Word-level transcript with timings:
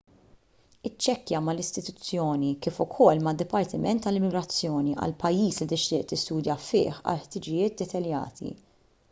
iċċekkja 0.89 1.41
mal-istituzzjoni 1.49 2.49
kif 2.67 2.79
ukoll 2.85 3.21
mad-dipartiment 3.27 4.03
tal-immigrazzjoni 4.07 4.97
għall-pajjiż 5.03 5.61
li 5.65 5.69
tixtieq 5.77 6.09
tistudja 6.15 6.59
fih 6.71 6.99
għal 6.99 7.23
ħtiġijiet 7.29 7.79
dettaljati 7.85 8.55